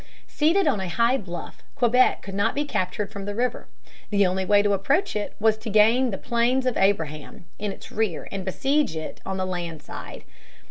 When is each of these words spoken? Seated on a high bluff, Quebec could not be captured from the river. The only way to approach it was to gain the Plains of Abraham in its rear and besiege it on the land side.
Seated 0.25 0.67
on 0.67 0.79
a 0.79 0.89
high 0.89 1.15
bluff, 1.19 1.61
Quebec 1.75 2.23
could 2.23 2.33
not 2.33 2.55
be 2.55 2.65
captured 2.65 3.11
from 3.11 3.25
the 3.25 3.35
river. 3.35 3.67
The 4.09 4.25
only 4.25 4.43
way 4.45 4.63
to 4.63 4.73
approach 4.73 5.15
it 5.15 5.35
was 5.39 5.59
to 5.59 5.69
gain 5.69 6.09
the 6.09 6.17
Plains 6.17 6.65
of 6.65 6.75
Abraham 6.75 7.45
in 7.59 7.71
its 7.71 7.91
rear 7.91 8.27
and 8.31 8.43
besiege 8.43 8.95
it 8.95 9.21
on 9.27 9.37
the 9.37 9.45
land 9.45 9.83
side. 9.83 10.23